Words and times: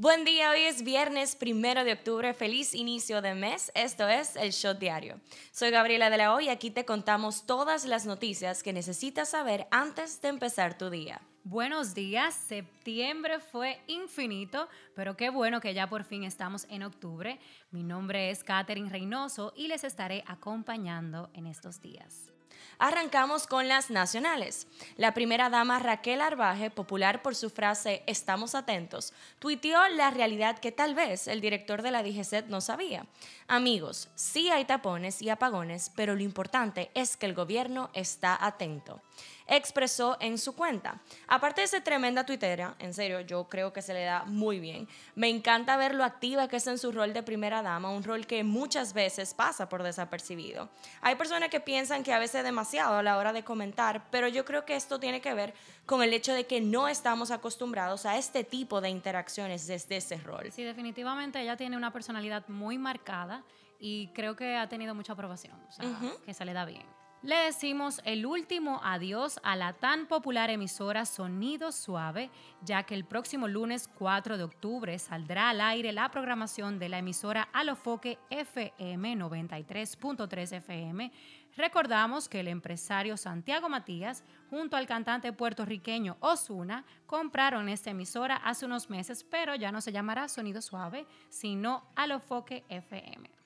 Buen 0.00 0.24
día, 0.24 0.52
hoy 0.52 0.60
es 0.60 0.84
viernes 0.84 1.34
primero 1.34 1.82
de 1.82 1.92
octubre, 1.92 2.32
feliz 2.32 2.72
inicio 2.72 3.20
de 3.20 3.34
mes, 3.34 3.72
esto 3.74 4.06
es 4.06 4.36
el 4.36 4.52
Shot 4.52 4.78
Diario. 4.78 5.20
Soy 5.50 5.72
Gabriela 5.72 6.08
de 6.08 6.16
la 6.16 6.32
Hoy 6.32 6.44
y 6.44 6.50
aquí 6.50 6.70
te 6.70 6.84
contamos 6.84 7.46
todas 7.46 7.84
las 7.84 8.06
noticias 8.06 8.62
que 8.62 8.72
necesitas 8.72 9.30
saber 9.30 9.66
antes 9.72 10.22
de 10.22 10.28
empezar 10.28 10.78
tu 10.78 10.88
día. 10.88 11.20
Buenos 11.42 11.94
días, 11.94 12.32
septiembre 12.32 13.40
fue 13.40 13.80
infinito, 13.88 14.68
pero 14.94 15.16
qué 15.16 15.30
bueno 15.30 15.60
que 15.60 15.74
ya 15.74 15.88
por 15.88 16.04
fin 16.04 16.22
estamos 16.22 16.68
en 16.70 16.84
octubre. 16.84 17.40
Mi 17.72 17.82
nombre 17.82 18.30
es 18.30 18.44
Katherine 18.44 18.90
Reynoso 18.90 19.52
y 19.56 19.66
les 19.66 19.82
estaré 19.82 20.22
acompañando 20.28 21.28
en 21.34 21.48
estos 21.48 21.80
días. 21.80 22.30
Arrancamos 22.78 23.46
con 23.46 23.68
las 23.68 23.90
nacionales. 23.90 24.66
La 24.96 25.14
primera 25.14 25.50
dama 25.50 25.78
Raquel 25.78 26.20
Arbaje, 26.20 26.70
popular 26.70 27.22
por 27.22 27.34
su 27.34 27.50
frase 27.50 28.02
Estamos 28.06 28.54
atentos, 28.54 29.12
tuiteó 29.38 29.86
la 29.88 30.10
realidad 30.10 30.58
que 30.58 30.72
tal 30.72 30.94
vez 30.94 31.28
el 31.28 31.40
director 31.40 31.82
de 31.82 31.90
la 31.90 32.02
DGCET 32.02 32.46
no 32.46 32.60
sabía. 32.60 33.06
Amigos, 33.46 34.08
sí 34.14 34.50
hay 34.50 34.64
tapones 34.64 35.22
y 35.22 35.30
apagones, 35.30 35.90
pero 35.94 36.14
lo 36.14 36.22
importante 36.22 36.90
es 36.94 37.16
que 37.16 37.26
el 37.26 37.34
gobierno 37.34 37.90
está 37.94 38.36
atento 38.44 39.00
expresó 39.46 40.16
en 40.20 40.38
su 40.38 40.54
cuenta. 40.54 41.00
Aparte 41.26 41.62
de 41.62 41.66
esa 41.66 41.80
tremenda 41.82 42.24
tuitera, 42.24 42.74
en 42.78 42.94
serio, 42.94 43.20
yo 43.20 43.48
creo 43.48 43.72
que 43.72 43.82
se 43.82 43.94
le 43.94 44.04
da 44.04 44.24
muy 44.24 44.60
bien. 44.60 44.88
Me 45.14 45.28
encanta 45.28 45.76
ver 45.76 45.94
lo 45.94 46.04
activa 46.04 46.48
que 46.48 46.56
es 46.56 46.66
en 46.66 46.78
su 46.78 46.92
rol 46.92 47.12
de 47.12 47.22
primera 47.22 47.62
dama, 47.62 47.90
un 47.90 48.04
rol 48.04 48.26
que 48.26 48.44
muchas 48.44 48.92
veces 48.92 49.34
pasa 49.34 49.68
por 49.68 49.82
desapercibido. 49.82 50.68
Hay 51.00 51.16
personas 51.16 51.48
que 51.48 51.60
piensan 51.60 52.02
que 52.02 52.12
a 52.12 52.18
veces 52.18 52.36
es 52.36 52.44
demasiado 52.44 52.96
a 52.96 53.02
la 53.02 53.16
hora 53.16 53.32
de 53.32 53.44
comentar, 53.44 54.08
pero 54.10 54.28
yo 54.28 54.44
creo 54.44 54.64
que 54.64 54.76
esto 54.76 55.00
tiene 55.00 55.20
que 55.20 55.34
ver 55.34 55.54
con 55.86 56.02
el 56.02 56.12
hecho 56.12 56.34
de 56.34 56.46
que 56.46 56.60
no 56.60 56.86
estamos 56.86 57.30
acostumbrados 57.30 58.04
a 58.04 58.18
este 58.18 58.44
tipo 58.44 58.80
de 58.80 58.90
interacciones 58.90 59.66
desde 59.66 59.96
ese 59.96 60.18
rol. 60.18 60.52
Sí, 60.52 60.62
definitivamente 60.62 61.40
ella 61.40 61.56
tiene 61.56 61.76
una 61.76 61.92
personalidad 61.92 62.46
muy 62.48 62.76
marcada 62.76 63.42
y 63.80 64.08
creo 64.08 64.36
que 64.36 64.56
ha 64.56 64.68
tenido 64.68 64.94
mucha 64.94 65.12
aprobación, 65.12 65.58
o 65.68 65.72
sea, 65.72 65.84
que 66.24 66.34
se 66.34 66.44
le 66.44 66.52
da 66.52 66.64
bien. 66.64 66.97
Le 67.22 67.34
decimos 67.34 68.00
el 68.04 68.26
último 68.26 68.80
adiós 68.84 69.40
a 69.42 69.56
la 69.56 69.72
tan 69.72 70.06
popular 70.06 70.50
emisora 70.50 71.04
Sonido 71.04 71.72
Suave, 71.72 72.30
ya 72.62 72.84
que 72.84 72.94
el 72.94 73.04
próximo 73.04 73.48
lunes 73.48 73.88
4 73.98 74.38
de 74.38 74.44
octubre 74.44 74.96
saldrá 75.00 75.48
al 75.48 75.60
aire 75.60 75.90
la 75.90 76.12
programación 76.12 76.78
de 76.78 76.88
la 76.88 76.98
emisora 76.98 77.48
Alofoque 77.52 78.20
FM 78.30 79.16
93.3 79.16 80.52
FM. 80.58 81.10
Recordamos 81.56 82.28
que 82.28 82.38
el 82.38 82.46
empresario 82.46 83.16
Santiago 83.16 83.68
Matías, 83.68 84.22
junto 84.48 84.76
al 84.76 84.86
cantante 84.86 85.32
puertorriqueño 85.32 86.18
Osuna, 86.20 86.84
compraron 87.06 87.68
esta 87.68 87.90
emisora 87.90 88.36
hace 88.36 88.64
unos 88.64 88.90
meses, 88.90 89.24
pero 89.24 89.56
ya 89.56 89.72
no 89.72 89.80
se 89.80 89.90
llamará 89.90 90.28
Sonido 90.28 90.62
Suave, 90.62 91.04
sino 91.30 91.82
Alofoque 91.96 92.64
FM. 92.68 93.37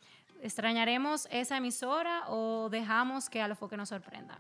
¿Extrañaremos 0.42 1.28
esa 1.30 1.56
emisora 1.56 2.24
o 2.26 2.68
dejamos 2.68 3.30
que 3.30 3.40
a 3.40 3.46
lo 3.46 3.54
nos 3.76 3.90
sorprenda? 3.90 4.36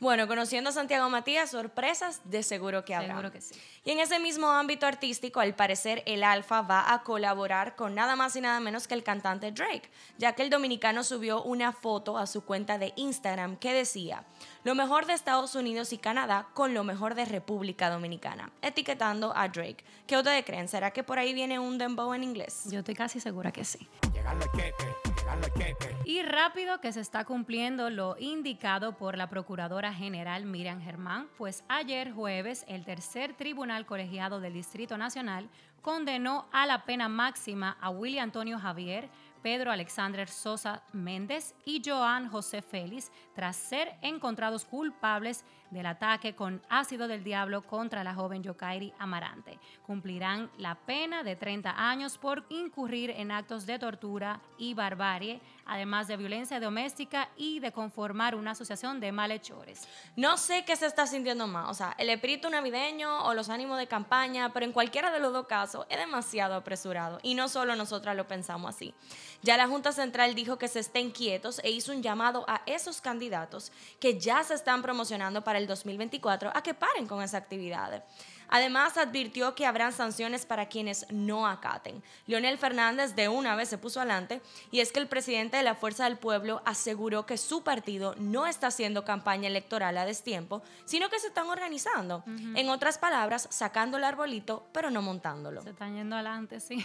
Bueno, 0.00 0.28
conociendo 0.28 0.70
a 0.70 0.72
Santiago 0.72 1.10
Matías, 1.10 1.50
sorpresas 1.50 2.20
de 2.24 2.44
seguro 2.44 2.84
que 2.84 2.94
habrá. 2.94 3.08
Seguro 3.08 3.32
que 3.32 3.40
sí. 3.40 3.54
Y 3.84 3.90
en 3.90 3.98
ese 3.98 4.20
mismo 4.20 4.48
ámbito 4.48 4.86
artístico, 4.86 5.40
al 5.40 5.56
parecer, 5.56 6.04
el 6.06 6.22
Alfa 6.22 6.62
va 6.62 6.92
a 6.92 7.02
colaborar 7.02 7.74
con 7.74 7.96
nada 7.96 8.14
más 8.14 8.36
y 8.36 8.40
nada 8.40 8.60
menos 8.60 8.86
que 8.86 8.94
el 8.94 9.02
cantante 9.02 9.50
Drake, 9.50 9.90
ya 10.16 10.34
que 10.34 10.42
el 10.42 10.50
dominicano 10.50 11.02
subió 11.02 11.42
una 11.42 11.72
foto 11.72 12.16
a 12.16 12.26
su 12.28 12.44
cuenta 12.44 12.78
de 12.78 12.92
Instagram 12.94 13.56
que 13.56 13.72
decía, 13.72 14.24
lo 14.62 14.76
mejor 14.76 15.06
de 15.06 15.14
Estados 15.14 15.56
Unidos 15.56 15.92
y 15.92 15.98
Canadá 15.98 16.46
con 16.54 16.74
lo 16.74 16.84
mejor 16.84 17.16
de 17.16 17.24
República 17.24 17.90
Dominicana, 17.90 18.52
etiquetando 18.62 19.32
a 19.36 19.48
Drake. 19.48 19.84
¿Qué 20.06 20.16
ustedes 20.16 20.44
creen? 20.44 20.68
¿Será 20.68 20.92
que 20.92 21.02
por 21.02 21.18
ahí 21.18 21.34
viene 21.34 21.58
un 21.58 21.76
dembow 21.76 22.14
en 22.14 22.22
inglés? 22.22 22.64
Yo 22.66 22.78
estoy 22.80 22.94
casi 22.94 23.18
segura 23.18 23.50
que 23.50 23.64
sí. 23.64 23.88
Y 26.08 26.22
rápido 26.22 26.80
que 26.80 26.90
se 26.90 27.02
está 27.02 27.26
cumpliendo 27.26 27.90
lo 27.90 28.16
indicado 28.18 28.96
por 28.96 29.18
la 29.18 29.28
Procuradora 29.28 29.92
General 29.92 30.42
Miriam 30.46 30.80
Germán, 30.80 31.28
pues 31.36 31.64
ayer 31.68 32.12
jueves 32.12 32.64
el 32.66 32.86
tercer 32.86 33.34
tribunal 33.34 33.84
colegiado 33.84 34.40
del 34.40 34.54
Distrito 34.54 34.96
Nacional 34.96 35.50
condenó 35.82 36.46
a 36.50 36.64
la 36.64 36.86
pena 36.86 37.10
máxima 37.10 37.76
a 37.78 37.90
William 37.90 38.24
Antonio 38.24 38.58
Javier, 38.58 39.10
Pedro 39.42 39.70
Alexander 39.70 40.28
Sosa 40.28 40.82
Méndez 40.92 41.54
y 41.64 41.80
Joan 41.84 42.28
José 42.28 42.62
Félix 42.62 43.12
tras 43.34 43.56
ser 43.56 43.94
encontrados 44.02 44.64
culpables 44.64 45.44
del 45.70 45.86
ataque 45.86 46.34
con 46.34 46.60
ácido 46.68 47.08
del 47.08 47.22
diablo 47.22 47.62
contra 47.62 48.02
la 48.02 48.14
joven 48.14 48.42
Yokairi 48.42 48.92
Amarante. 48.98 49.58
Cumplirán 49.86 50.50
la 50.58 50.74
pena 50.74 51.22
de 51.22 51.36
30 51.36 51.90
años 51.90 52.18
por 52.18 52.44
incurrir 52.48 53.10
en 53.10 53.30
actos 53.30 53.66
de 53.66 53.78
tortura 53.78 54.40
y 54.58 54.74
barbarie, 54.74 55.40
además 55.68 56.08
de 56.08 56.16
violencia 56.16 56.58
doméstica 56.58 57.28
y 57.36 57.60
de 57.60 57.70
conformar 57.70 58.34
una 58.34 58.52
asociación 58.52 58.98
de 59.00 59.12
malhechores. 59.12 59.86
No 60.16 60.36
sé 60.36 60.64
qué 60.64 60.74
se 60.74 60.86
está 60.86 61.06
sintiendo 61.06 61.46
más, 61.46 61.70
o 61.70 61.74
sea, 61.74 61.94
el 61.98 62.10
espíritu 62.10 62.50
navideño 62.50 63.24
o 63.24 63.34
los 63.34 63.48
ánimos 63.48 63.78
de 63.78 63.86
campaña, 63.86 64.52
pero 64.52 64.66
en 64.66 64.72
cualquiera 64.72 65.10
de 65.10 65.20
los 65.20 65.32
dos 65.32 65.46
casos 65.46 65.86
es 65.88 65.98
demasiado 65.98 66.54
apresurado 66.54 67.20
y 67.22 67.34
no 67.34 67.48
solo 67.48 67.76
nosotras 67.76 68.16
lo 68.16 68.26
pensamos 68.26 68.74
así. 68.74 68.94
Ya 69.42 69.56
la 69.56 69.68
Junta 69.68 69.92
Central 69.92 70.34
dijo 70.34 70.58
que 70.58 70.68
se 70.68 70.80
estén 70.80 71.10
quietos 71.10 71.60
e 71.62 71.70
hizo 71.70 71.92
un 71.92 72.02
llamado 72.02 72.44
a 72.48 72.62
esos 72.66 73.00
candidatos 73.00 73.70
que 74.00 74.18
ya 74.18 74.42
se 74.42 74.54
están 74.54 74.82
promocionando 74.82 75.44
para 75.44 75.58
el 75.58 75.66
2024 75.66 76.50
a 76.54 76.62
que 76.62 76.74
paren 76.74 77.06
con 77.06 77.22
esa 77.22 77.36
actividad. 77.36 78.04
Además, 78.48 78.96
advirtió 78.96 79.54
que 79.54 79.66
habrán 79.66 79.92
sanciones 79.92 80.46
para 80.46 80.66
quienes 80.66 81.06
no 81.10 81.46
acaten. 81.46 82.02
Leonel 82.26 82.58
Fernández 82.58 83.14
de 83.14 83.28
una 83.28 83.56
vez 83.56 83.68
se 83.68 83.78
puso 83.78 84.00
adelante 84.00 84.40
y 84.70 84.80
es 84.80 84.92
que 84.92 85.00
el 85.00 85.08
presidente 85.08 85.56
de 85.56 85.62
la 85.62 85.74
Fuerza 85.74 86.04
del 86.04 86.18
Pueblo 86.18 86.62
aseguró 86.64 87.26
que 87.26 87.36
su 87.36 87.62
partido 87.62 88.14
no 88.18 88.46
está 88.46 88.68
haciendo 88.68 89.04
campaña 89.04 89.48
electoral 89.48 89.96
a 89.98 90.06
destiempo, 90.06 90.62
sino 90.84 91.08
que 91.10 91.18
se 91.18 91.28
están 91.28 91.48
organizando. 91.48 92.22
En 92.26 92.68
otras 92.68 92.98
palabras, 92.98 93.48
sacando 93.50 93.96
el 93.96 94.04
arbolito, 94.04 94.66
pero 94.72 94.90
no 94.90 95.02
montándolo. 95.02 95.62
Se 95.62 95.70
están 95.70 95.94
yendo 95.94 96.16
adelante, 96.16 96.60
sí. 96.60 96.84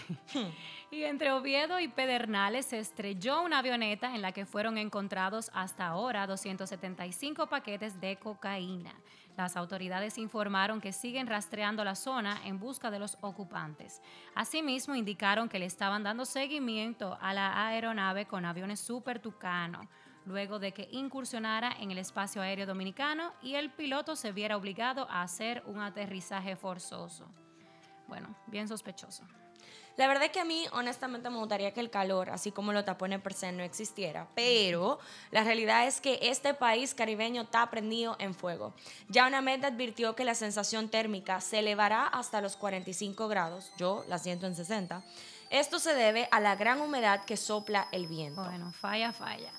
Y 0.94 1.06
entre 1.06 1.32
Oviedo 1.32 1.80
y 1.80 1.88
Pedernales 1.88 2.68
se 2.68 2.78
estrelló 2.78 3.42
una 3.42 3.58
avioneta 3.58 4.14
en 4.14 4.22
la 4.22 4.32
que 4.32 4.46
fueron 4.46 4.78
encontrados 4.78 5.50
hasta 5.56 5.88
ahora 5.88 6.28
275 6.28 7.48
paquetes 7.48 8.00
de 8.00 8.18
cocaína. 8.18 8.94
Las 9.36 9.58
autoridades 9.58 10.20
informaron 10.20 10.80
que 10.80 10.94
siguen 10.94 11.26
rastreando 11.26 11.84
la 11.84 11.96
zona 11.96 12.40
en 12.46 12.60
busca 12.60 12.92
de 12.92 13.00
los 13.00 13.18
ocupantes. 13.22 14.04
Asimismo, 14.36 14.94
indicaron 14.94 15.50
que 15.50 15.58
le 15.58 15.66
estaban 15.66 16.04
dando 16.04 16.26
seguimiento 16.26 17.18
a 17.20 17.34
la 17.34 17.66
aeronave 17.66 18.28
con 18.28 18.46
aviones 18.46 18.80
Super 18.80 19.18
Tucano, 19.18 19.90
luego 20.28 20.60
de 20.60 20.74
que 20.74 20.90
incursionara 20.92 21.72
en 21.80 21.90
el 21.90 21.98
espacio 21.98 22.40
aéreo 22.40 22.68
dominicano 22.68 23.34
y 23.42 23.56
el 23.56 23.72
piloto 23.72 24.16
se 24.16 24.32
viera 24.32 24.58
obligado 24.58 25.10
a 25.10 25.24
hacer 25.24 25.64
un 25.66 25.80
aterrizaje 25.82 26.56
forzoso. 26.56 27.26
Bueno, 28.08 28.36
bien 28.46 28.68
sospechoso. 28.68 29.24
La 29.96 30.08
verdad 30.08 30.26
es 30.26 30.32
que 30.32 30.40
a 30.40 30.46
mí, 30.46 30.66
honestamente, 30.72 31.30
me 31.30 31.38
gustaría 31.38 31.72
que 31.72 31.80
el 31.80 31.92
calor, 31.92 32.32
así 32.32 32.52
como 32.52 32.74
lo 32.74 32.84
tapones 32.84 33.22
per 33.22 33.34
se, 33.34 33.52
no 33.52 33.64
existiera. 33.64 34.28
Pero 34.34 35.00
la 35.30 35.44
realidad 35.44 35.86
es 35.86 36.02
que 36.02 36.18
este 36.22 36.56
país 36.56 36.96
caribeño 36.96 37.44
está 37.44 37.70
prendido 37.70 38.16
en 38.20 38.34
fuego. 38.34 38.74
Ya 39.10 39.28
una 39.28 39.42
meta 39.42 39.68
advirtió 39.68 40.16
que 40.16 40.26
la 40.26 40.34
sensación 40.34 40.90
térmica 40.90 41.42
se 41.42 41.60
elevará 41.60 42.08
hasta 42.08 42.42
los 42.42 42.56
45 42.56 43.28
grados. 43.28 43.72
Yo 43.78 44.04
la 44.08 44.18
siento 44.18 44.48
en 44.48 44.56
60. 44.56 45.04
Esto 45.52 45.78
se 45.78 45.94
debe 45.94 46.28
a 46.32 46.40
la 46.40 46.56
gran 46.56 46.82
humedad 46.82 47.26
que 47.26 47.38
sopla 47.38 47.88
el 47.92 48.08
viento. 48.08 48.44
Bueno, 48.44 48.72
falla, 48.72 49.14
falla. 49.14 49.52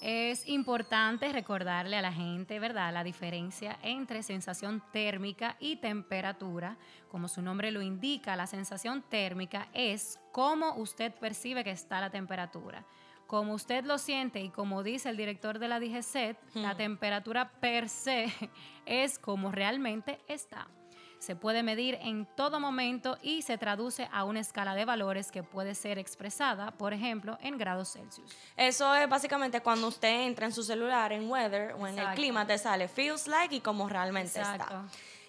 Es 0.00 0.48
importante 0.48 1.30
recordarle 1.30 1.96
a 1.96 2.02
la 2.02 2.12
gente, 2.12 2.58
¿verdad?, 2.58 2.92
la 2.92 3.04
diferencia 3.04 3.78
entre 3.82 4.22
sensación 4.22 4.82
térmica 4.92 5.56
y 5.60 5.76
temperatura. 5.76 6.78
Como 7.10 7.28
su 7.28 7.42
nombre 7.42 7.70
lo 7.70 7.82
indica, 7.82 8.34
la 8.34 8.46
sensación 8.46 9.02
térmica 9.02 9.68
es 9.74 10.18
cómo 10.32 10.74
usted 10.76 11.12
percibe 11.12 11.64
que 11.64 11.70
está 11.70 12.00
la 12.00 12.08
temperatura. 12.08 12.86
Como 13.26 13.52
usted 13.52 13.84
lo 13.84 13.98
siente 13.98 14.40
y 14.40 14.48
como 14.48 14.82
dice 14.82 15.10
el 15.10 15.18
director 15.18 15.58
de 15.58 15.68
la 15.68 15.78
DGCET, 15.78 16.38
la 16.54 16.72
hmm. 16.72 16.76
temperatura 16.78 17.50
per 17.60 17.88
se 17.90 18.32
es 18.86 19.18
como 19.18 19.52
realmente 19.52 20.18
está 20.26 20.66
se 21.20 21.36
puede 21.36 21.62
medir 21.62 21.98
en 22.00 22.26
todo 22.26 22.58
momento 22.58 23.18
y 23.22 23.42
se 23.42 23.58
traduce 23.58 24.08
a 24.10 24.24
una 24.24 24.40
escala 24.40 24.74
de 24.74 24.86
valores 24.86 25.30
que 25.30 25.42
puede 25.42 25.74
ser 25.74 25.98
expresada, 25.98 26.72
por 26.72 26.94
ejemplo, 26.94 27.38
en 27.42 27.58
grados 27.58 27.92
Celsius. 27.92 28.34
Eso 28.56 28.94
es 28.94 29.08
básicamente 29.08 29.60
cuando 29.60 29.88
usted 29.88 30.26
entra 30.26 30.46
en 30.46 30.52
su 30.52 30.62
celular, 30.62 31.12
en 31.12 31.30
weather 31.30 31.74
o 31.74 31.86
en 31.86 31.98
el 31.98 32.08
clima, 32.14 32.46
te 32.46 32.56
sale 32.56 32.88
feels 32.88 33.28
like 33.28 33.54
y 33.54 33.60
como 33.60 33.88
realmente 33.88 34.40
está. 34.40 34.86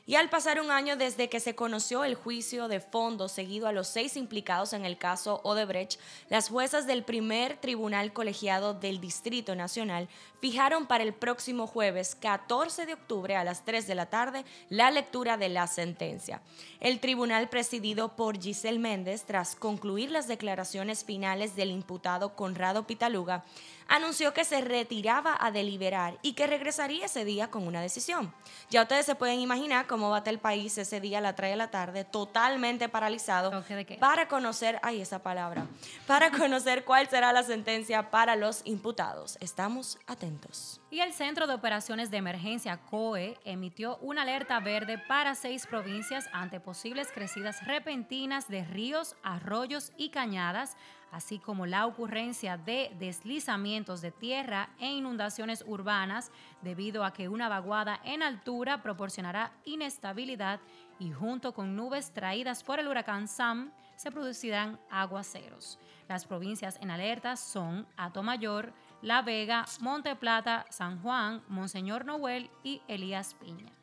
Y 0.08 0.16
al 0.16 0.30
pasar 0.30 0.60
un 0.60 0.72
año 0.72 0.98
desde 0.98 1.30
que 1.30 1.40
se 1.40 1.54
conoció 1.54 2.04
el 2.04 2.16
juicio 2.16 2.68
de 2.68 2.80
fondo 2.80 3.28
seguido 3.28 3.68
a 3.68 3.72
los 3.72 3.88
seis 3.88 4.18
implicados 4.18 4.74
en 4.74 4.84
el 4.84 4.98
caso 4.98 5.42
Odebrecht, 5.44 6.00
las 6.30 6.50
juezas 6.50 6.88
del 6.88 7.04
primer 7.04 7.58
tribunal 7.58 8.12
colegiado 8.12 8.74
del 8.74 9.00
Distrito 9.00 9.56
Nacional 9.56 10.10
fijaron 10.42 10.88
para 10.88 11.04
el 11.04 11.14
próximo 11.14 11.68
jueves 11.68 12.16
14 12.16 12.88
de 12.88 12.94
octubre 12.94 13.36
a 13.36 13.44
las 13.44 13.64
3 13.64 13.86
de 13.86 13.96
la 13.96 14.08
tarde 14.08 14.44
la 14.70 14.90
lectura 14.90 15.38
de 15.38 15.50
la 15.50 15.68
sentencia. 15.68 16.42
El 16.80 17.00
tribunal 17.00 17.48
presidido 17.48 18.16
por 18.16 18.42
Giselle 18.42 18.80
Méndez, 18.80 19.24
tras 19.26 19.56
concluir 19.56 20.10
las 20.10 20.28
declaraciones 20.28 21.06
finales 21.06 21.56
del 21.56 21.70
imputado 21.70 22.36
Conrado 22.36 22.88
Pitaluga, 22.88 23.44
anunció 23.88 24.34
que 24.34 24.46
se 24.46 24.62
retiraba 24.62 25.38
a 25.40 25.52
deliberar 25.52 26.18
y 26.22 26.34
que 26.34 26.48
regresaría 26.48 27.06
ese 27.06 27.26
día 27.26 27.52
con 27.52 27.68
una 27.68 27.82
decisión. 27.82 28.34
Ya 28.70 28.82
ustedes 28.84 29.06
se 29.06 29.16
pueden 29.16 29.42
imaginar 29.42 29.86
cómo 29.92 30.10
va 30.10 30.16
a 30.16 30.20
estar 30.20 30.34
el 30.34 30.40
país 30.40 30.78
ese 30.78 31.02
día 31.02 31.18
a 31.18 31.22
las 31.22 31.36
3 31.36 31.52
de 31.52 31.58
la 31.58 31.70
tarde, 31.70 32.06
totalmente 32.06 32.88
paralizado, 32.88 33.52
para 34.00 34.30
conocer, 34.30 34.80
ay, 34.84 35.02
esa 35.02 35.20
palabra, 35.20 35.66
para 36.08 36.32
conocer 36.38 36.86
cuál 36.86 37.10
será 37.10 37.34
la 37.34 37.44
sentencia 37.44 38.10
para 38.10 38.38
los 38.38 38.62
imputados. 38.64 39.38
Estamos 39.42 40.00
atentos. 40.08 40.80
Y 40.92 41.02
el 41.02 41.12
Centro 41.12 41.46
de 41.46 41.56
Operaciones 41.56 42.10
de 42.10 42.16
Emergencia 42.16 42.78
COE 42.90 43.38
emitió 43.44 43.98
una 43.98 44.22
alerta 44.22 44.62
verde 44.62 44.98
para 44.98 45.36
seis 45.36 45.68
provincias 45.68 46.30
ante 46.32 46.62
posibles 46.62 47.10
crecidas 47.14 47.66
repentinas 47.68 48.48
de 48.48 48.64
ríos, 48.64 49.18
arroyos 49.24 49.92
y 49.98 50.08
cañadas 50.08 50.78
así 51.12 51.40
como 51.40 51.66
la 51.66 51.86
ocurrencia 51.86 52.58
de 52.58 52.96
deslizamientos 53.00 54.02
de 54.02 54.12
tierra 54.12 54.70
e 54.80 54.92
inundaciones 54.92 55.64
urbanas 55.68 56.32
debido 56.62 57.04
a 57.04 57.14
que 57.14 57.28
una 57.30 57.50
vaguada 57.50 58.00
en 58.04 58.24
altura 58.24 58.82
proporcionará 58.82 59.52
inestabilidad 59.66 60.60
y 61.00 61.12
junto 61.12 61.54
con 61.54 61.76
nubes 61.76 62.12
traídas 62.12 62.64
por 62.64 62.80
el 62.80 62.88
huracán 62.88 63.28
Sam 63.28 63.72
se 63.96 64.12
producirán 64.12 64.80
aguaceros. 64.90 65.78
Las 66.08 66.26
provincias 66.26 66.78
en 66.82 66.92
alerta 66.92 67.36
son 67.36 67.88
Atomayor, 67.98 68.74
La 69.02 69.22
Vega, 69.22 69.66
Monte 69.80 70.16
Plata, 70.16 70.66
San 70.70 71.02
Juan, 71.02 71.44
Monseñor 71.48 72.06
Noel 72.06 72.50
y 72.64 72.82
Elías 72.88 73.36
Piña. 73.36 73.81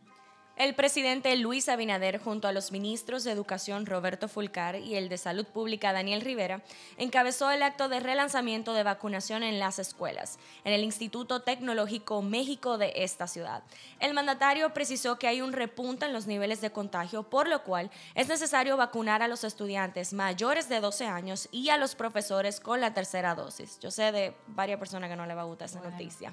El 0.59 0.75
presidente 0.75 1.37
Luis 1.37 1.69
Abinader, 1.69 2.19
junto 2.19 2.49
a 2.49 2.53
los 2.53 2.73
ministros 2.73 3.23
de 3.23 3.31
Educación 3.31 3.87
Roberto 3.87 4.27
Fulcar 4.27 4.75
y 4.75 4.97
el 4.97 5.09
de 5.09 5.17
Salud 5.17 5.47
Pública 5.47 5.93
Daniel 5.93 6.21
Rivera, 6.21 6.63
encabezó 6.97 7.53
el 7.53 7.63
acto 7.63 7.89
de 7.89 8.01
relanzamiento 8.01 8.75
de 8.75 8.83
vacunación 8.83 9.45
en 9.45 9.61
las 9.61 9.79
escuelas, 9.79 10.41
en 10.65 10.73
el 10.73 10.83
Instituto 10.83 11.43
Tecnológico 11.43 12.23
México 12.23 12.77
de 12.77 12.93
esta 12.97 13.29
ciudad. 13.29 13.63
El 14.01 14.15
mandatario 14.15 14.75
precisó 14.75 15.17
que 15.17 15.29
hay 15.29 15.43
un 15.43 15.53
repunte 15.53 16.07
en 16.07 16.13
los 16.13 16.27
niveles 16.27 16.61
de 16.61 16.73
contagio, 16.73 17.23
por 17.23 17.47
lo 17.47 17.63
cual 17.63 17.93
es 18.17 18.27
necesario 18.27 18.77
vacunar 18.77 19.23
a 19.23 19.29
los 19.29 19.45
estudiantes 19.45 20.13
mayores 20.13 20.69
de 20.69 20.81
12 20.81 21.07
años 21.07 21.49
y 21.53 21.69
a 21.69 21.77
los 21.77 21.95
profesores 21.95 22.59
con 22.59 22.81
la 22.81 22.93
tercera 22.95 23.37
dosis. 23.37 23.79
Yo 23.79 23.93
sé 23.93 24.11
de 24.11 24.35
varias 24.49 24.81
personas 24.81 25.09
que 25.09 25.15
no 25.15 25.25
le 25.25 25.37
va 25.37 25.43
a 25.43 25.45
gustar 25.45 25.69
esa 25.69 25.79
noticia. 25.89 26.33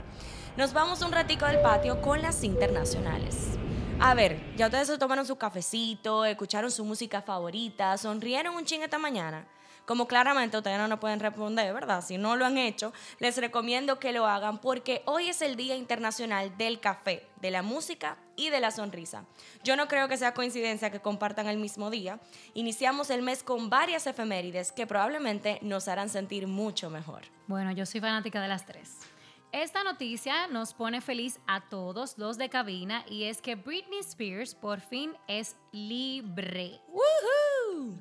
Nos 0.58 0.74
vamos 0.74 1.04
un 1.04 1.12
ratico 1.12 1.46
del 1.46 1.62
patio 1.62 2.02
con 2.02 2.24
las 2.24 2.44
internacionales. 2.44 3.60
A 4.00 4.14
ver, 4.14 4.38
ya 4.58 4.66
ustedes 4.66 4.88
se 4.88 4.98
tomaron 4.98 5.26
su 5.26 5.38
cafecito, 5.38 6.26
escucharon 6.26 6.70
su 6.70 6.84
música 6.84 7.22
favorita, 7.22 7.98
sonrieron 7.98 8.56
un 8.56 8.66
ching 8.66 8.82
esta 8.84 9.00
mañana. 9.00 9.48
Como 9.86 10.08
claramente 10.08 10.58
ustedes 10.58 10.78
no 10.78 10.88
nos 10.88 11.00
pueden 11.00 11.20
responder, 11.20 11.74
¿verdad? 11.74 12.04
Si 12.04 12.18
no 12.18 12.36
lo 12.36 12.46
han 12.46 12.58
hecho, 12.58 12.92
les 13.20 13.38
recomiendo 13.38 14.00
que 14.00 14.12
lo 14.12 14.26
hagan 14.28 14.60
porque 14.60 15.02
hoy 15.06 15.30
es 15.30 15.42
el 15.42 15.56
Día 15.56 15.76
Internacional 15.76 16.58
del 16.58 16.80
Café, 16.80 17.26
de 17.40 17.52
la 17.52 17.62
Música 17.62 18.18
y 18.36 18.50
de 18.50 18.60
la 18.60 18.72
Sonrisa. 18.72 19.26
Yo 19.64 19.76
no 19.76 19.88
creo 19.88 20.08
que 20.08 20.18
sea 20.18 20.34
coincidencia 20.34 20.90
que 20.90 21.00
compartan 21.00 21.48
el 21.48 21.58
mismo 21.58 21.90
día. 21.90 22.20
Iniciamos 22.54 23.10
el 23.12 23.22
mes 23.22 23.44
con 23.44 23.70
varias 23.70 24.08
efemérides 24.08 24.72
que 24.72 24.88
probablemente 24.88 25.60
nos 25.62 25.88
harán 25.88 26.10
sentir 26.10 26.48
mucho 26.48 26.90
mejor. 26.90 27.22
Bueno, 27.48 27.72
yo 27.72 27.86
soy 27.86 28.02
fanática 28.02 28.42
de 28.42 28.48
las 28.48 28.66
tres. 28.66 29.15
Esta 29.52 29.84
noticia 29.84 30.48
nos 30.48 30.74
pone 30.74 31.02
feliz 31.02 31.40
a 31.48 31.62
todos 31.62 32.18
los 32.18 32.38
de 32.38 32.50
cabina 32.50 33.06
y 33.10 33.24
es 33.24 33.42
que 33.42 33.56
Britney 33.56 34.00
Spears 34.00 34.54
por 34.54 34.82
fin 34.82 35.14
es 35.28 35.56
libre. 35.72 36.82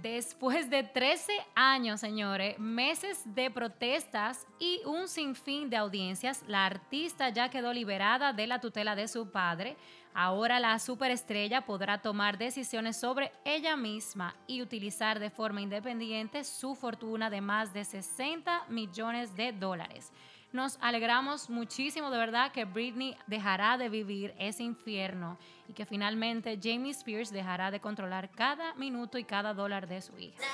Después 0.02 0.68
de 0.70 0.82
13 0.82 1.32
años, 1.54 2.00
señores, 2.00 2.58
meses 2.58 3.22
de 3.24 3.50
protestas 3.50 4.46
y 4.58 4.80
un 4.84 5.08
sinfín 5.08 5.70
de 5.70 5.76
audiencias, 5.76 6.42
la 6.46 6.66
artista 6.66 7.28
ya 7.30 7.48
quedó 7.48 7.72
liberada 7.72 8.32
de 8.32 8.46
la 8.46 8.60
tutela 8.60 8.94
de 8.94 9.08
su 9.08 9.30
padre. 9.30 9.76
Ahora 10.12 10.60
la 10.60 10.78
superestrella 10.78 11.66
podrá 11.66 12.02
tomar 12.02 12.38
decisiones 12.38 12.98
sobre 12.98 13.32
ella 13.44 13.76
misma 13.76 14.36
y 14.46 14.62
utilizar 14.62 15.18
de 15.18 15.30
forma 15.30 15.60
independiente 15.60 16.44
su 16.44 16.74
fortuna 16.74 17.30
de 17.30 17.40
más 17.40 17.72
de 17.72 17.84
60 17.84 18.66
millones 18.68 19.34
de 19.34 19.52
dólares. 19.52 20.12
Nos 20.54 20.78
alegramos 20.80 21.50
muchísimo 21.50 22.12
de 22.12 22.16
verdad 22.16 22.52
que 22.52 22.64
Britney 22.64 23.16
dejará 23.26 23.76
de 23.76 23.88
vivir 23.88 24.32
ese 24.38 24.62
infierno 24.62 25.36
y 25.66 25.72
que 25.72 25.84
finalmente 25.84 26.60
Jamie 26.62 26.92
Spears 26.92 27.32
dejará 27.32 27.72
de 27.72 27.80
controlar 27.80 28.30
cada 28.30 28.72
minuto 28.74 29.18
y 29.18 29.24
cada 29.24 29.52
dólar 29.52 29.88
de 29.88 30.00
su 30.00 30.16
hija. 30.16 30.44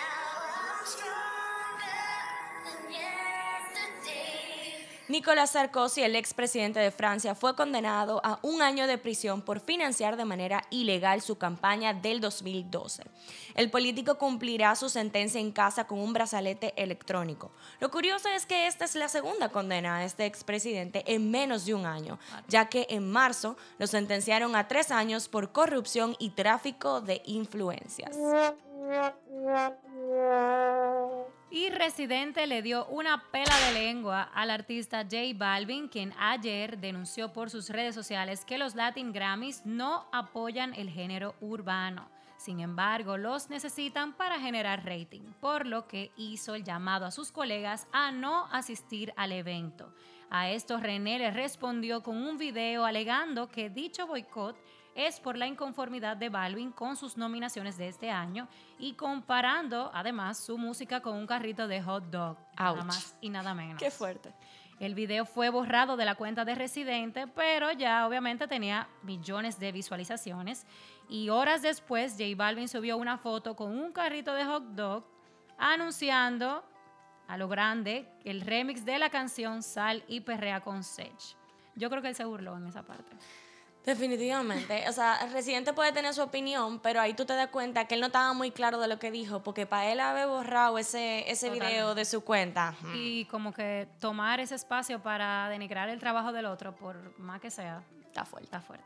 Nicolas 5.10 5.50
Sarkozy, 5.50 6.02
el 6.02 6.14
expresidente 6.14 6.78
de 6.78 6.92
Francia, 6.92 7.34
fue 7.34 7.56
condenado 7.56 8.20
a 8.22 8.38
un 8.42 8.62
año 8.62 8.86
de 8.86 8.96
prisión 8.96 9.42
por 9.42 9.58
financiar 9.58 10.16
de 10.16 10.24
manera 10.24 10.62
ilegal 10.70 11.20
su 11.20 11.36
campaña 11.36 11.92
del 11.92 12.20
2012. 12.20 13.02
El 13.56 13.72
político 13.72 14.18
cumplirá 14.18 14.76
su 14.76 14.88
sentencia 14.88 15.40
en 15.40 15.50
casa 15.50 15.88
con 15.88 15.98
un 15.98 16.12
brazalete 16.12 16.74
electrónico. 16.76 17.50
Lo 17.80 17.90
curioso 17.90 18.28
es 18.28 18.46
que 18.46 18.68
esta 18.68 18.84
es 18.84 18.94
la 18.94 19.08
segunda 19.08 19.48
condena 19.48 19.96
a 19.96 20.04
este 20.04 20.26
expresidente 20.26 21.02
en 21.12 21.28
menos 21.28 21.66
de 21.66 21.74
un 21.74 21.86
año, 21.86 22.20
ya 22.46 22.68
que 22.68 22.86
en 22.88 23.10
marzo 23.10 23.56
lo 23.78 23.88
sentenciaron 23.88 24.54
a 24.54 24.68
tres 24.68 24.92
años 24.92 25.26
por 25.26 25.50
corrupción 25.50 26.14
y 26.20 26.30
tráfico 26.30 27.00
de 27.00 27.20
influencias. 27.26 28.16
Y 31.52 31.68
Residente 31.68 32.46
le 32.46 32.62
dio 32.62 32.86
una 32.86 33.24
pela 33.32 33.58
de 33.66 33.72
lengua 33.72 34.22
al 34.22 34.50
artista 34.50 35.02
J 35.02 35.16
Balvin, 35.34 35.88
quien 35.88 36.14
ayer 36.16 36.78
denunció 36.78 37.32
por 37.32 37.50
sus 37.50 37.70
redes 37.70 37.92
sociales 37.92 38.44
que 38.44 38.56
los 38.56 38.76
Latin 38.76 39.12
Grammys 39.12 39.66
no 39.66 40.06
apoyan 40.12 40.72
el 40.74 40.88
género 40.88 41.34
urbano. 41.40 42.08
Sin 42.36 42.60
embargo, 42.60 43.16
los 43.16 43.50
necesitan 43.50 44.12
para 44.12 44.38
generar 44.38 44.86
rating, 44.86 45.22
por 45.40 45.66
lo 45.66 45.88
que 45.88 46.12
hizo 46.16 46.54
el 46.54 46.62
llamado 46.62 47.04
a 47.04 47.10
sus 47.10 47.32
colegas 47.32 47.88
a 47.90 48.12
no 48.12 48.46
asistir 48.52 49.12
al 49.16 49.32
evento. 49.32 49.92
A 50.30 50.50
esto 50.50 50.78
René 50.78 51.18
le 51.18 51.32
respondió 51.32 52.04
con 52.04 52.16
un 52.16 52.38
video 52.38 52.84
alegando 52.84 53.48
que 53.48 53.68
dicho 53.68 54.06
boicot 54.06 54.56
es 54.94 55.20
por 55.20 55.36
la 55.36 55.46
inconformidad 55.46 56.16
de 56.16 56.28
Balvin 56.28 56.72
con 56.72 56.96
sus 56.96 57.16
nominaciones 57.16 57.76
de 57.76 57.88
este 57.88 58.10
año 58.10 58.48
y 58.78 58.94
comparando 58.94 59.90
además 59.94 60.38
su 60.38 60.58
música 60.58 61.00
con 61.00 61.16
un 61.16 61.26
carrito 61.26 61.68
de 61.68 61.82
hot 61.82 62.04
dog, 62.10 62.36
nada 62.58 62.84
más 62.84 63.16
y 63.20 63.30
nada 63.30 63.54
menos. 63.54 63.78
Qué 63.78 63.90
fuerte. 63.90 64.32
El 64.80 64.94
video 64.94 65.26
fue 65.26 65.50
borrado 65.50 65.98
de 65.98 66.06
la 66.06 66.14
cuenta 66.14 66.46
de 66.46 66.54
Residente, 66.54 67.26
pero 67.26 67.70
ya 67.70 68.06
obviamente 68.06 68.48
tenía 68.48 68.88
millones 69.02 69.58
de 69.58 69.72
visualizaciones. 69.72 70.66
Y 71.06 71.28
horas 71.28 71.60
después, 71.60 72.12
J 72.12 72.34
Balvin 72.34 72.66
subió 72.66 72.96
una 72.96 73.18
foto 73.18 73.54
con 73.54 73.78
un 73.78 73.92
carrito 73.92 74.32
de 74.32 74.46
hot 74.46 74.64
dog 74.74 75.04
anunciando 75.58 76.64
a 77.28 77.36
lo 77.36 77.46
grande 77.46 78.08
el 78.24 78.40
remix 78.40 78.84
de 78.86 78.98
la 78.98 79.10
canción 79.10 79.62
Sal 79.62 80.02
y 80.08 80.20
Perrea 80.20 80.62
con 80.62 80.82
Sech. 80.82 81.36
Yo 81.76 81.90
creo 81.90 82.00
que 82.00 82.08
él 82.08 82.14
se 82.14 82.24
burló 82.24 82.56
en 82.56 82.66
esa 82.66 82.82
parte. 82.82 83.14
Definitivamente. 83.84 84.84
O 84.88 84.92
sea, 84.92 85.16
el 85.24 85.32
residente 85.32 85.72
puede 85.72 85.92
tener 85.92 86.12
su 86.12 86.22
opinión, 86.22 86.80
pero 86.80 87.00
ahí 87.00 87.14
tú 87.14 87.24
te 87.24 87.34
das 87.34 87.48
cuenta 87.48 87.86
que 87.86 87.94
él 87.94 88.00
no 88.00 88.08
estaba 88.08 88.32
muy 88.34 88.50
claro 88.50 88.78
de 88.78 88.88
lo 88.88 88.98
que 88.98 89.10
dijo, 89.10 89.42
porque 89.42 89.66
para 89.66 89.90
él 89.90 90.00
haber 90.00 90.28
borrado 90.28 90.78
ese, 90.78 91.30
ese 91.30 91.50
video 91.50 91.94
de 91.94 92.04
su 92.04 92.22
cuenta. 92.22 92.74
Y 92.94 93.24
como 93.26 93.52
que 93.52 93.88
tomar 93.98 94.40
ese 94.40 94.54
espacio 94.54 95.02
para 95.02 95.48
denigrar 95.48 95.88
el 95.88 95.98
trabajo 95.98 96.32
del 96.32 96.46
otro, 96.46 96.76
por 96.76 97.18
más 97.18 97.40
que 97.40 97.50
sea. 97.50 97.82
Está 98.06 98.24
fuerte. 98.24 98.46
Está 98.46 98.60
fuerte. 98.60 98.84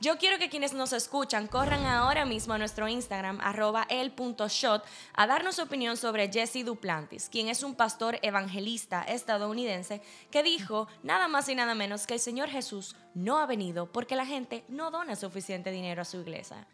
Yo 0.00 0.16
quiero 0.16 0.38
que 0.38 0.48
quienes 0.48 0.74
nos 0.74 0.92
escuchan 0.92 1.48
corran 1.48 1.84
ahora 1.84 2.24
mismo 2.24 2.54
a 2.54 2.58
nuestro 2.58 2.86
Instagram, 2.86 3.40
arroba 3.40 3.84
el.shot, 3.88 4.84
a 5.12 5.26
darnos 5.26 5.56
su 5.56 5.62
opinión 5.62 5.96
sobre 5.96 6.30
Jesse 6.30 6.64
Duplantis, 6.64 7.28
quien 7.28 7.48
es 7.48 7.64
un 7.64 7.74
pastor 7.74 8.20
evangelista 8.22 9.02
estadounidense 9.02 10.00
que 10.30 10.44
dijo 10.44 10.86
nada 11.02 11.26
más 11.26 11.48
y 11.48 11.56
nada 11.56 11.74
menos 11.74 12.06
que 12.06 12.14
el 12.14 12.20
Señor 12.20 12.48
Jesús 12.48 12.94
no 13.18 13.38
ha 13.38 13.46
venido 13.46 13.90
porque 13.90 14.14
la 14.14 14.24
gente 14.24 14.64
no 14.68 14.90
dona 14.90 15.16
suficiente 15.16 15.70
dinero 15.72 16.02
a 16.02 16.04
su 16.04 16.20
iglesia. 16.20 16.66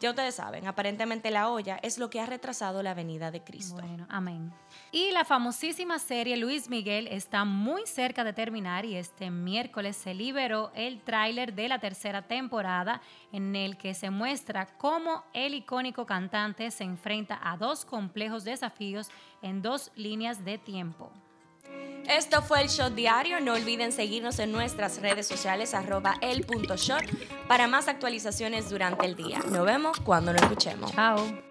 Ya 0.00 0.10
ustedes 0.10 0.36
saben, 0.36 0.66
aparentemente 0.68 1.32
la 1.32 1.50
olla 1.50 1.80
es 1.82 1.98
lo 1.98 2.08
que 2.08 2.20
ha 2.20 2.26
retrasado 2.26 2.84
la 2.84 2.94
venida 2.94 3.32
de 3.32 3.42
Cristo. 3.42 3.82
Bueno, 3.82 4.06
amén. 4.08 4.52
Y 4.92 5.10
la 5.10 5.24
famosísima 5.24 5.98
serie 5.98 6.36
Luis 6.36 6.70
Miguel 6.70 7.08
está 7.08 7.44
muy 7.44 7.84
cerca 7.84 8.22
de 8.22 8.32
terminar 8.32 8.84
y 8.84 8.94
este 8.94 9.30
miércoles 9.32 9.96
se 9.96 10.14
liberó 10.14 10.70
el 10.76 11.02
tráiler 11.02 11.52
de 11.52 11.68
la 11.68 11.80
tercera 11.80 12.22
temporada 12.22 13.02
en 13.32 13.56
el 13.56 13.76
que 13.76 13.92
se 13.92 14.10
muestra 14.10 14.66
cómo 14.78 15.24
el 15.32 15.54
icónico 15.54 16.06
cantante 16.06 16.70
se 16.70 16.84
enfrenta 16.84 17.40
a 17.42 17.56
dos 17.56 17.84
complejos 17.84 18.44
desafíos 18.44 19.10
en 19.42 19.62
dos 19.62 19.90
líneas 19.96 20.44
de 20.44 20.58
tiempo. 20.58 21.10
Esto 22.08 22.40
fue 22.40 22.62
el 22.62 22.68
Shot 22.68 22.94
Diario. 22.94 23.40
No 23.40 23.52
olviden 23.52 23.92
seguirnos 23.92 24.38
en 24.38 24.50
nuestras 24.50 25.00
redes 25.02 25.26
sociales 25.26 25.74
arroba 25.74 26.18
para 27.46 27.66
más 27.66 27.86
actualizaciones 27.88 28.70
durante 28.70 29.04
el 29.04 29.14
día. 29.14 29.40
Nos 29.50 29.66
vemos 29.66 29.98
cuando 30.00 30.32
nos 30.32 30.42
escuchemos. 30.42 30.90
Chao. 30.92 31.47